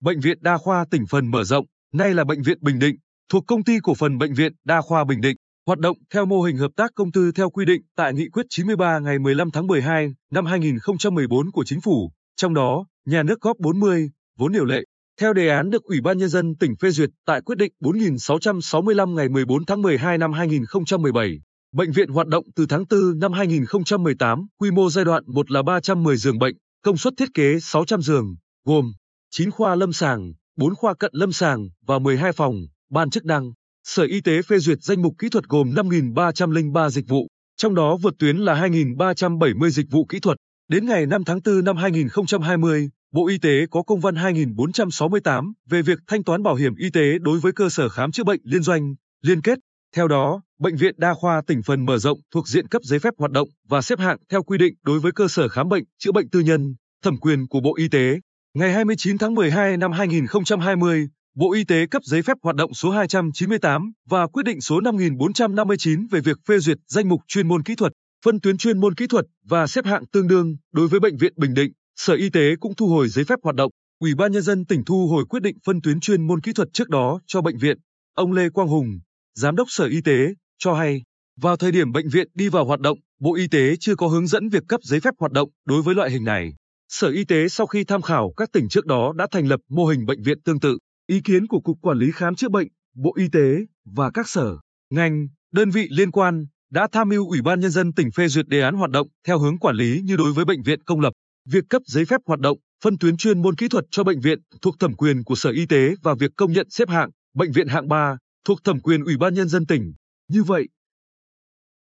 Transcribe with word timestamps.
Bệnh 0.00 0.20
viện 0.20 0.38
Đa 0.40 0.58
khoa 0.58 0.84
tỉnh 0.90 1.06
phần 1.10 1.30
mở 1.30 1.44
rộng, 1.44 1.66
nay 1.94 2.14
là 2.14 2.24
Bệnh 2.24 2.42
viện 2.42 2.58
Bình 2.60 2.78
Định, 2.78 2.96
thuộc 3.28 3.44
Công 3.46 3.64
ty 3.64 3.78
Cổ 3.82 3.94
phần 3.94 4.18
Bệnh 4.18 4.34
viện 4.34 4.52
Đa 4.64 4.80
khoa 4.80 5.04
Bình 5.04 5.20
Định, 5.20 5.36
hoạt 5.66 5.78
động 5.78 5.96
theo 6.14 6.26
mô 6.26 6.42
hình 6.42 6.56
hợp 6.56 6.70
tác 6.76 6.90
công 6.94 7.12
tư 7.12 7.32
theo 7.32 7.50
quy 7.50 7.64
định 7.64 7.82
tại 7.96 8.14
Nghị 8.14 8.28
quyết 8.28 8.46
93 8.50 8.98
ngày 8.98 9.18
15 9.18 9.50
tháng 9.50 9.66
12 9.66 10.14
năm 10.32 10.46
2014 10.46 11.50
của 11.50 11.64
Chính 11.64 11.80
phủ, 11.80 12.12
trong 12.36 12.54
đó, 12.54 12.86
nhà 13.06 13.22
nước 13.22 13.40
góp 13.40 13.56
40, 13.58 14.10
vốn 14.38 14.52
điều 14.52 14.64
lệ. 14.64 14.80
Theo 15.20 15.32
đề 15.32 15.48
án 15.48 15.70
được 15.70 15.82
Ủy 15.82 16.00
ban 16.00 16.18
Nhân 16.18 16.28
dân 16.28 16.56
tỉnh 16.56 16.76
phê 16.76 16.90
duyệt 16.90 17.10
tại 17.26 17.40
quyết 17.40 17.58
định 17.58 17.72
4665 17.80 19.14
ngày 19.14 19.28
14 19.28 19.64
tháng 19.64 19.82
12 19.82 20.18
năm 20.18 20.32
2017, 20.32 21.40
bệnh 21.72 21.92
viện 21.92 22.08
hoạt 22.08 22.26
động 22.26 22.44
từ 22.56 22.66
tháng 22.68 22.84
4 22.90 23.18
năm 23.18 23.32
2018, 23.32 24.46
quy 24.58 24.70
mô 24.70 24.90
giai 24.90 25.04
đoạn 25.04 25.22
1 25.26 25.50
là 25.50 25.62
310 25.62 26.16
giường 26.16 26.38
bệnh, 26.38 26.54
công 26.82 26.96
suất 26.96 27.12
thiết 27.16 27.28
kế 27.34 27.60
600 27.60 28.02
giường, 28.02 28.36
gồm 28.64 28.92
9 29.30 29.50
khoa 29.50 29.74
lâm 29.74 29.92
sàng, 29.92 30.32
4 30.56 30.74
khoa 30.74 30.94
cận 30.94 31.10
lâm 31.14 31.32
sàng 31.32 31.68
và 31.86 31.98
12 31.98 32.32
phòng, 32.32 32.54
ban 32.90 33.10
chức 33.10 33.24
năng. 33.24 33.52
Sở 33.84 34.02
Y 34.02 34.20
tế 34.20 34.42
phê 34.42 34.58
duyệt 34.58 34.78
danh 34.82 35.02
mục 35.02 35.14
kỹ 35.18 35.28
thuật 35.28 35.44
gồm 35.44 35.70
5.303 35.74 36.90
dịch 36.90 37.08
vụ, 37.08 37.26
trong 37.56 37.74
đó 37.74 37.96
vượt 38.02 38.14
tuyến 38.18 38.36
là 38.36 38.54
2.370 38.68 39.68
dịch 39.68 39.86
vụ 39.90 40.04
kỹ 40.04 40.20
thuật. 40.20 40.36
Đến 40.68 40.86
ngày 40.86 41.06
5 41.06 41.24
tháng 41.24 41.40
4 41.44 41.64
năm 41.64 41.76
2020, 41.76 42.88
Bộ 43.12 43.28
Y 43.28 43.38
tế 43.38 43.66
có 43.70 43.82
công 43.82 44.00
văn 44.00 44.16
2468 44.16 45.52
về 45.70 45.82
việc 45.82 45.98
thanh 46.06 46.24
toán 46.24 46.42
bảo 46.42 46.54
hiểm 46.54 46.74
y 46.76 46.90
tế 46.90 47.18
đối 47.18 47.38
với 47.38 47.52
cơ 47.52 47.68
sở 47.68 47.88
khám 47.88 48.12
chữa 48.12 48.24
bệnh 48.24 48.40
liên 48.44 48.62
doanh, 48.62 48.94
liên 49.22 49.42
kết. 49.42 49.58
Theo 49.96 50.08
đó, 50.08 50.42
Bệnh 50.58 50.76
viện 50.76 50.94
Đa 50.98 51.14
khoa 51.14 51.42
tỉnh 51.46 51.62
phần 51.62 51.86
mở 51.86 51.98
rộng 51.98 52.20
thuộc 52.30 52.48
diện 52.48 52.68
cấp 52.68 52.82
giấy 52.84 52.98
phép 52.98 53.14
hoạt 53.18 53.30
động 53.30 53.48
và 53.68 53.82
xếp 53.82 53.98
hạng 53.98 54.18
theo 54.28 54.42
quy 54.42 54.58
định 54.58 54.74
đối 54.82 55.00
với 55.00 55.12
cơ 55.12 55.28
sở 55.28 55.48
khám 55.48 55.68
bệnh, 55.68 55.84
chữa 55.98 56.12
bệnh 56.12 56.28
tư 56.30 56.40
nhân, 56.40 56.74
thẩm 57.02 57.16
quyền 57.16 57.46
của 57.46 57.60
Bộ 57.60 57.76
Y 57.76 57.88
tế. 57.88 58.20
Ngày 58.58 58.72
29 58.72 59.18
tháng 59.18 59.34
12 59.34 59.76
năm 59.76 59.92
2020, 59.92 61.08
Bộ 61.36 61.52
Y 61.52 61.64
tế 61.64 61.86
cấp 61.86 62.02
giấy 62.04 62.22
phép 62.22 62.36
hoạt 62.42 62.56
động 62.56 62.74
số 62.74 62.90
298 62.90 63.92
và 64.08 64.26
quyết 64.26 64.42
định 64.42 64.60
số 64.60 64.80
5459 64.80 66.06
về 66.06 66.20
việc 66.20 66.36
phê 66.48 66.58
duyệt 66.58 66.78
danh 66.88 67.08
mục 67.08 67.20
chuyên 67.28 67.48
môn 67.48 67.62
kỹ 67.62 67.74
thuật, 67.74 67.92
phân 68.24 68.40
tuyến 68.40 68.58
chuyên 68.58 68.80
môn 68.80 68.94
kỹ 68.94 69.06
thuật 69.06 69.24
và 69.48 69.66
xếp 69.66 69.84
hạng 69.84 70.06
tương 70.06 70.28
đương 70.28 70.56
đối 70.72 70.88
với 70.88 71.00
bệnh 71.00 71.16
viện 71.16 71.32
Bình 71.36 71.54
Định. 71.54 71.72
Sở 71.96 72.14
Y 72.14 72.30
tế 72.30 72.56
cũng 72.60 72.74
thu 72.74 72.88
hồi 72.88 73.08
giấy 73.08 73.24
phép 73.24 73.38
hoạt 73.42 73.56
động. 73.56 73.70
Ủy 74.00 74.14
ban 74.14 74.32
nhân 74.32 74.42
dân 74.42 74.66
tỉnh 74.66 74.84
thu 74.84 75.06
hồi 75.06 75.24
quyết 75.28 75.42
định 75.42 75.56
phân 75.64 75.80
tuyến 75.82 76.00
chuyên 76.00 76.26
môn 76.26 76.40
kỹ 76.40 76.52
thuật 76.52 76.68
trước 76.72 76.88
đó 76.88 77.20
cho 77.26 77.42
bệnh 77.42 77.58
viện. 77.58 77.78
Ông 78.14 78.32
Lê 78.32 78.48
Quang 78.48 78.68
Hùng, 78.68 79.00
giám 79.34 79.56
đốc 79.56 79.66
Sở 79.70 79.84
Y 79.84 80.00
tế, 80.00 80.34
cho 80.58 80.74
hay, 80.74 81.02
vào 81.40 81.56
thời 81.56 81.72
điểm 81.72 81.92
bệnh 81.92 82.08
viện 82.08 82.28
đi 82.34 82.48
vào 82.48 82.64
hoạt 82.64 82.80
động, 82.80 82.98
Bộ 83.20 83.34
Y 83.34 83.48
tế 83.48 83.76
chưa 83.80 83.94
có 83.94 84.06
hướng 84.06 84.26
dẫn 84.26 84.48
việc 84.48 84.62
cấp 84.68 84.80
giấy 84.82 85.00
phép 85.00 85.14
hoạt 85.18 85.32
động 85.32 85.48
đối 85.66 85.82
với 85.82 85.94
loại 85.94 86.10
hình 86.10 86.24
này. 86.24 86.52
Sở 86.88 87.08
Y 87.08 87.24
tế 87.24 87.48
sau 87.48 87.66
khi 87.66 87.84
tham 87.84 88.02
khảo 88.02 88.32
các 88.36 88.52
tỉnh 88.52 88.68
trước 88.68 88.86
đó 88.86 89.12
đã 89.16 89.26
thành 89.30 89.46
lập 89.46 89.60
mô 89.68 89.86
hình 89.86 90.06
bệnh 90.06 90.22
viện 90.22 90.40
tương 90.42 90.60
tự. 90.60 90.78
Ý 91.06 91.20
kiến 91.20 91.46
của 91.46 91.60
Cục 91.60 91.78
Quản 91.82 91.98
lý 91.98 92.10
Khám 92.14 92.34
chữa 92.34 92.48
bệnh, 92.48 92.68
Bộ 92.94 93.14
Y 93.16 93.28
tế 93.32 93.56
và 93.84 94.10
các 94.10 94.28
sở, 94.28 94.58
ngành, 94.90 95.26
đơn 95.52 95.70
vị 95.70 95.88
liên 95.90 96.10
quan 96.10 96.46
đã 96.70 96.88
tham 96.92 97.08
mưu 97.08 97.28
Ủy 97.28 97.42
ban 97.42 97.60
Nhân 97.60 97.70
dân 97.70 97.92
tỉnh 97.92 98.10
phê 98.10 98.28
duyệt 98.28 98.48
đề 98.48 98.60
án 98.60 98.74
hoạt 98.74 98.90
động 98.90 99.08
theo 99.26 99.38
hướng 99.38 99.58
quản 99.58 99.76
lý 99.76 100.00
như 100.04 100.16
đối 100.16 100.32
với 100.32 100.44
bệnh 100.44 100.62
viện 100.62 100.82
công 100.82 101.00
lập. 101.00 101.12
Việc 101.48 101.64
cấp 101.68 101.82
giấy 101.86 102.04
phép 102.04 102.20
hoạt 102.26 102.40
động, 102.40 102.58
phân 102.84 102.98
tuyến 102.98 103.16
chuyên 103.16 103.42
môn 103.42 103.56
kỹ 103.56 103.68
thuật 103.68 103.84
cho 103.90 104.04
bệnh 104.04 104.20
viện 104.20 104.38
thuộc 104.62 104.74
thẩm 104.78 104.94
quyền 104.94 105.24
của 105.24 105.34
Sở 105.34 105.50
Y 105.50 105.66
tế 105.66 105.94
và 106.02 106.14
việc 106.14 106.30
công 106.36 106.52
nhận 106.52 106.70
xếp 106.70 106.88
hạng 106.88 107.10
bệnh 107.34 107.52
viện 107.52 107.68
hạng 107.68 107.88
3 107.88 108.16
thuộc 108.44 108.64
thẩm 108.64 108.80
quyền 108.80 109.04
Ủy 109.04 109.16
ban 109.16 109.34
Nhân 109.34 109.48
dân 109.48 109.66
tỉnh. 109.66 109.92
Như 110.28 110.42
vậy, 110.42 110.68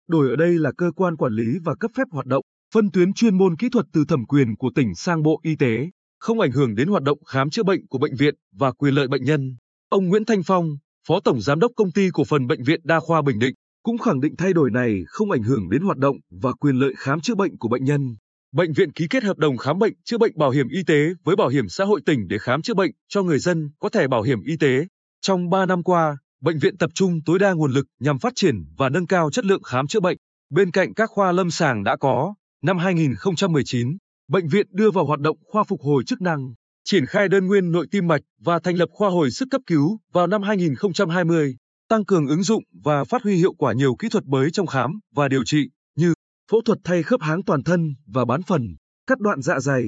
đổi 0.09 0.31
ở 0.31 0.37
đây 0.37 0.59
là 0.59 0.73
cơ 0.77 0.91
quan 0.97 1.17
quản 1.17 1.33
lý 1.33 1.59
và 1.65 1.75
cấp 1.75 1.91
phép 1.95 2.05
hoạt 2.11 2.27
động, 2.27 2.43
phân 2.75 2.91
tuyến 2.91 3.13
chuyên 3.13 3.39
môn 3.39 3.57
kỹ 3.57 3.69
thuật 3.69 3.87
từ 3.93 4.05
thẩm 4.09 4.25
quyền 4.27 4.57
của 4.57 4.71
tỉnh 4.75 4.95
sang 4.95 5.23
Bộ 5.23 5.41
Y 5.43 5.57
tế, 5.57 5.91
không 6.19 6.41
ảnh 6.41 6.53
hưởng 6.53 6.75
đến 6.75 6.89
hoạt 6.89 7.03
động 7.03 7.19
khám 7.25 7.51
chữa 7.51 7.63
bệnh 7.63 7.87
của 7.87 7.99
bệnh 7.99 8.17
viện 8.17 8.35
và 8.53 8.73
quyền 8.73 8.95
lợi 8.95 9.09
bệnh 9.09 9.25
nhân. 9.25 9.57
Ông 9.89 10.09
Nguyễn 10.09 10.25
Thanh 10.25 10.43
Phong, 10.43 10.77
Phó 11.09 11.21
Tổng 11.21 11.41
Giám 11.41 11.61
đốc 11.61 11.73
Công 11.77 11.93
ty 11.93 12.09
Cổ 12.13 12.25
phần 12.25 12.47
Bệnh 12.47 12.63
viện 12.63 12.81
Đa 12.85 13.01
khoa 13.01 13.23
Bình 13.23 13.39
Định, 13.39 13.55
cũng 13.83 13.99
khẳng 13.99 14.21
định 14.21 14.37
thay 14.39 14.53
đổi 14.53 14.71
này 14.71 15.03
không 15.07 15.31
ảnh 15.31 15.43
hưởng 15.43 15.71
đến 15.71 15.83
hoạt 15.83 15.99
động 15.99 16.17
và 16.31 16.53
quyền 16.53 16.77
lợi 16.77 16.95
khám 16.97 17.21
chữa 17.21 17.35
bệnh 17.35 17.59
của 17.59 17.69
bệnh 17.69 17.85
nhân. 17.85 18.17
Bệnh 18.53 18.73
viện 18.73 18.93
ký 18.93 19.07
kết 19.11 19.23
hợp 19.23 19.39
đồng 19.39 19.57
khám 19.57 19.79
bệnh 19.79 19.95
chữa 20.05 20.19
bệnh 20.19 20.39
bảo 20.39 20.51
hiểm 20.51 20.69
y 20.69 20.83
tế 20.87 21.09
với 21.25 21.37
Bảo 21.37 21.49
hiểm 21.49 21.69
xã 21.69 21.85
hội 21.85 22.01
tỉnh 22.07 22.29
để 22.29 22.39
khám 22.39 22.63
chữa 22.63 22.75
bệnh 22.75 22.91
cho 23.09 23.23
người 23.23 23.39
dân 23.39 23.71
có 23.79 23.89
thẻ 23.89 24.09
bảo 24.09 24.23
hiểm 24.23 24.43
y 24.43 24.57
tế. 24.57 24.87
Trong 25.21 25.51
3 25.51 25.67
năm 25.67 25.83
qua, 25.83 26.17
bệnh 26.43 26.59
viện 26.59 26.77
tập 26.77 26.91
trung 26.95 27.21
tối 27.25 27.39
đa 27.39 27.53
nguồn 27.53 27.73
lực 27.73 27.87
nhằm 28.01 28.19
phát 28.19 28.33
triển 28.37 28.55
và 28.77 28.89
nâng 28.89 29.07
cao 29.07 29.31
chất 29.31 29.45
lượng 29.45 29.63
khám 29.63 29.87
chữa 29.87 30.01
bệnh. 30.01 30.19
Bên 30.51 30.71
cạnh 30.71 30.95
các 30.95 31.11
khoa 31.11 31.33
lâm 31.33 31.51
sàng 31.51 31.85
đã 31.85 31.97
có, 31.97 32.35
năm 32.63 32.79
2019, 32.79 33.97
bệnh 34.29 34.49
viện 34.49 34.67
đưa 34.71 34.91
vào 34.91 35.05
hoạt 35.05 35.21
động 35.21 35.37
khoa 35.45 35.65
phục 35.65 35.81
hồi 35.83 36.05
chức 36.07 36.21
năng, 36.21 36.55
triển 36.85 37.07
khai 37.07 37.29
đơn 37.29 37.47
nguyên 37.47 37.73
nội 37.73 37.87
tim 37.91 38.07
mạch 38.07 38.21
và 38.41 38.59
thành 38.59 38.77
lập 38.77 38.89
khoa 38.93 39.11
hồi 39.11 39.31
sức 39.31 39.49
cấp 39.51 39.61
cứu 39.67 39.99
vào 40.13 40.27
năm 40.27 40.43
2020, 40.43 41.57
tăng 41.89 42.05
cường 42.05 42.27
ứng 42.27 42.43
dụng 42.43 42.63
và 42.83 43.05
phát 43.05 43.23
huy 43.23 43.37
hiệu 43.37 43.53
quả 43.53 43.73
nhiều 43.73 43.95
kỹ 43.99 44.09
thuật 44.09 44.25
mới 44.25 44.51
trong 44.51 44.67
khám 44.67 44.99
và 45.15 45.29
điều 45.29 45.45
trị 45.45 45.71
như 45.97 46.15
phẫu 46.51 46.61
thuật 46.65 46.79
thay 46.85 47.03
khớp 47.03 47.21
háng 47.23 47.43
toàn 47.43 47.63
thân 47.63 47.95
và 48.07 48.25
bán 48.25 48.43
phần, 48.43 48.77
cắt 49.07 49.19
đoạn 49.19 49.43
dạ 49.43 49.61
dày, 49.61 49.85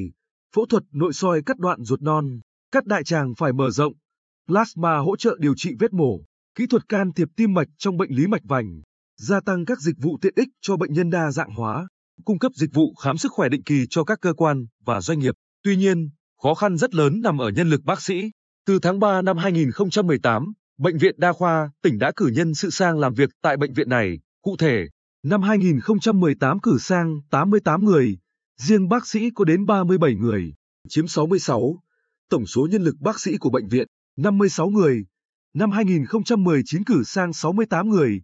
phẫu 0.57 0.67
thuật 0.67 0.83
nội 0.93 1.13
soi 1.13 1.43
cắt 1.47 1.59
đoạn 1.59 1.85
ruột 1.85 2.03
non, 2.03 2.41
cắt 2.73 2.87
đại 2.87 3.05
tràng 3.05 3.35
phải 3.35 3.53
mở 3.53 3.71
rộng, 3.71 3.93
plasma 4.49 4.97
hỗ 4.97 5.17
trợ 5.17 5.37
điều 5.41 5.55
trị 5.57 5.71
vết 5.79 5.93
mổ, 5.93 6.21
kỹ 6.55 6.67
thuật 6.67 6.89
can 6.89 7.13
thiệp 7.13 7.29
tim 7.37 7.55
mạch 7.55 7.69
trong 7.79 7.97
bệnh 7.97 8.11
lý 8.11 8.27
mạch 8.27 8.43
vành, 8.45 8.81
gia 9.17 9.41
tăng 9.41 9.65
các 9.65 9.81
dịch 9.81 9.97
vụ 9.99 10.19
tiện 10.21 10.33
ích 10.37 10.49
cho 10.61 10.77
bệnh 10.77 10.93
nhân 10.93 11.11
đa 11.11 11.31
dạng 11.31 11.51
hóa, 11.51 11.87
cung 12.25 12.39
cấp 12.39 12.53
dịch 12.55 12.71
vụ 12.73 12.95
khám 12.95 13.19
sức 13.19 13.33
khỏe 13.33 13.49
định 13.49 13.63
kỳ 13.63 13.87
cho 13.91 14.05
các 14.05 14.19
cơ 14.21 14.33
quan 14.33 14.67
và 14.85 15.01
doanh 15.01 15.19
nghiệp. 15.19 15.35
Tuy 15.63 15.77
nhiên, 15.77 16.11
khó 16.43 16.55
khăn 16.55 16.77
rất 16.77 16.95
lớn 16.95 17.21
nằm 17.21 17.39
ở 17.39 17.49
nhân 17.49 17.71
lực 17.71 17.85
bác 17.85 18.03
sĩ. 18.03 18.31
Từ 18.67 18.79
tháng 18.79 18.99
3 18.99 19.23
năm 19.23 19.37
2018, 19.37 20.53
Bệnh 20.81 20.99
viện 20.99 21.15
Đa 21.19 21.33
khoa 21.33 21.71
tỉnh 21.83 21.99
đã 21.99 22.13
cử 22.17 22.27
nhân 22.27 22.55
sự 22.55 22.71
sang 22.71 22.99
làm 22.99 23.15
việc 23.15 23.31
tại 23.43 23.57
bệnh 23.57 23.73
viện 23.73 23.89
này. 23.89 24.19
Cụ 24.43 24.57
thể, 24.57 24.89
năm 25.23 25.43
2018 25.43 26.61
cử 26.61 26.79
sang 26.79 27.21
88 27.31 27.85
người, 27.85 28.19
riêng 28.57 28.89
bác 28.89 29.07
sĩ 29.07 29.31
có 29.35 29.45
đến 29.45 29.67
37 29.67 30.15
người, 30.15 30.55
chiếm 30.89 31.07
66. 31.07 31.83
Tổng 32.31 32.47
số 32.47 32.69
nhân 32.71 32.83
lực 32.83 32.97
bác 33.01 33.21
sĩ 33.21 33.37
của 33.37 33.51
bệnh 33.51 33.69
viện, 33.69 33.87
56 34.17 34.69
người. 34.69 35.05
Năm 35.55 35.71
2019 35.71 36.85
cử 36.85 37.03
sang 37.05 37.33
68 37.33 37.89
người, 37.89 38.21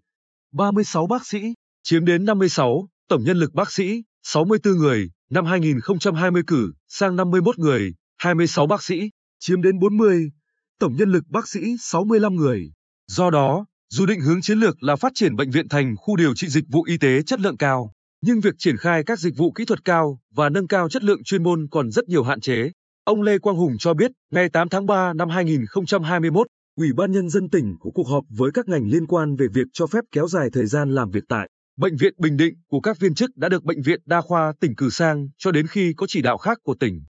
36 0.52 1.06
bác 1.06 1.26
sĩ, 1.26 1.54
chiếm 1.82 2.04
đến 2.04 2.24
56. 2.24 2.88
Tổng 3.08 3.24
nhân 3.24 3.36
lực 3.36 3.54
bác 3.54 3.72
sĩ, 3.72 4.02
64 4.22 4.74
người, 4.78 5.10
năm 5.30 5.44
2020 5.44 6.42
cử 6.46 6.72
sang 6.88 7.16
51 7.16 7.58
người, 7.58 7.94
26 8.18 8.66
bác 8.66 8.82
sĩ, 8.82 9.10
chiếm 9.40 9.62
đến 9.62 9.78
40. 9.78 10.30
Tổng 10.78 10.96
nhân 10.96 11.12
lực 11.12 11.24
bác 11.28 11.48
sĩ 11.48 11.60
65 11.80 12.34
người. 12.34 12.72
Do 13.06 13.30
đó, 13.30 13.66
dù 13.90 14.06
định 14.06 14.20
hướng 14.20 14.40
chiến 14.42 14.58
lược 14.58 14.82
là 14.82 14.96
phát 14.96 15.12
triển 15.14 15.36
bệnh 15.36 15.50
viện 15.50 15.68
thành 15.68 15.94
khu 15.96 16.16
điều 16.16 16.34
trị 16.34 16.48
dịch 16.48 16.64
vụ 16.68 16.82
y 16.82 16.98
tế 16.98 17.22
chất 17.22 17.40
lượng 17.40 17.56
cao, 17.56 17.92
nhưng 18.22 18.40
việc 18.40 18.54
triển 18.58 18.76
khai 18.76 19.02
các 19.04 19.18
dịch 19.18 19.36
vụ 19.36 19.52
kỹ 19.52 19.64
thuật 19.64 19.84
cao 19.84 20.18
và 20.34 20.48
nâng 20.48 20.66
cao 20.66 20.88
chất 20.88 21.04
lượng 21.04 21.24
chuyên 21.24 21.42
môn 21.42 21.68
còn 21.70 21.90
rất 21.90 22.08
nhiều 22.08 22.22
hạn 22.22 22.40
chế. 22.40 22.70
Ông 23.04 23.22
Lê 23.22 23.38
Quang 23.38 23.56
Hùng 23.56 23.76
cho 23.78 23.94
biết, 23.94 24.10
ngày 24.30 24.48
8 24.48 24.68
tháng 24.68 24.86
3 24.86 25.12
năm 25.12 25.28
2021, 25.28 26.46
Ủy 26.76 26.92
ban 26.96 27.12
Nhân 27.12 27.28
dân 27.28 27.50
tỉnh 27.50 27.76
có 27.80 27.90
cuộc 27.94 28.08
họp 28.08 28.24
với 28.36 28.50
các 28.54 28.68
ngành 28.68 28.88
liên 28.88 29.06
quan 29.06 29.36
về 29.36 29.46
việc 29.54 29.66
cho 29.72 29.86
phép 29.86 30.04
kéo 30.12 30.28
dài 30.28 30.48
thời 30.52 30.66
gian 30.66 30.94
làm 30.94 31.10
việc 31.10 31.24
tại 31.28 31.48
Bệnh 31.78 31.96
viện 31.96 32.14
Bình 32.18 32.36
Định 32.36 32.54
của 32.68 32.80
các 32.80 32.98
viên 32.98 33.14
chức 33.14 33.36
đã 33.36 33.48
được 33.48 33.64
Bệnh 33.64 33.82
viện 33.82 34.00
Đa 34.06 34.20
khoa 34.20 34.52
tỉnh 34.60 34.74
cử 34.76 34.90
sang 34.90 35.28
cho 35.38 35.52
đến 35.52 35.66
khi 35.66 35.92
có 35.96 36.06
chỉ 36.08 36.22
đạo 36.22 36.38
khác 36.38 36.58
của 36.62 36.74
tỉnh. 36.74 37.02